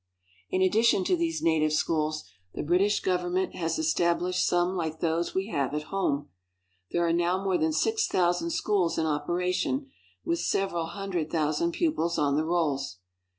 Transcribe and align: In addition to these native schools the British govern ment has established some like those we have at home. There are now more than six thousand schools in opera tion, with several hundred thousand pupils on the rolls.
In 0.49 0.63
addition 0.63 1.03
to 1.03 1.15
these 1.15 1.43
native 1.43 1.71
schools 1.73 2.23
the 2.55 2.63
British 2.63 3.01
govern 3.01 3.33
ment 3.33 3.53
has 3.53 3.77
established 3.77 4.47
some 4.47 4.75
like 4.75 4.99
those 4.99 5.35
we 5.35 5.49
have 5.49 5.75
at 5.75 5.83
home. 5.93 6.29
There 6.89 7.05
are 7.05 7.13
now 7.13 7.43
more 7.43 7.59
than 7.59 7.71
six 7.71 8.07
thousand 8.07 8.49
schools 8.49 8.97
in 8.97 9.05
opera 9.05 9.53
tion, 9.53 9.91
with 10.25 10.39
several 10.39 10.87
hundred 10.87 11.29
thousand 11.29 11.73
pupils 11.73 12.17
on 12.17 12.35
the 12.35 12.45
rolls. 12.45 12.97